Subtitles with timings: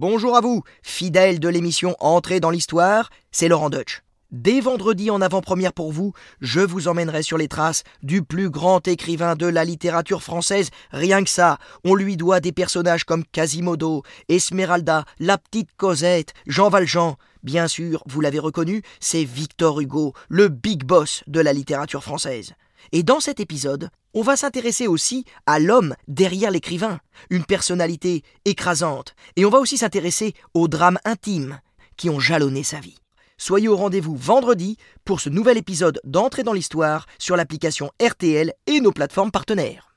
[0.00, 4.04] Bonjour à vous, fidèles de l'émission Entrée dans l'Histoire, c'est Laurent Deutsch.
[4.30, 8.86] Dès vendredi en avant-première pour vous, je vous emmènerai sur les traces du plus grand
[8.86, 10.70] écrivain de la littérature française.
[10.92, 16.68] Rien que ça, on lui doit des personnages comme Quasimodo, Esmeralda, la petite Cosette, Jean
[16.68, 17.16] Valjean.
[17.42, 22.54] Bien sûr, vous l'avez reconnu, c'est Victor Hugo, le big boss de la littérature française.
[22.92, 27.00] Et dans cet épisode, on va s'intéresser aussi à l'homme derrière l'écrivain,
[27.30, 31.60] une personnalité écrasante, et on va aussi s'intéresser aux drames intimes
[31.96, 32.98] qui ont jalonné sa vie.
[33.36, 38.80] Soyez au rendez-vous vendredi pour ce nouvel épisode d'Entrée dans l'Histoire sur l'application RTL et
[38.80, 39.87] nos plateformes partenaires.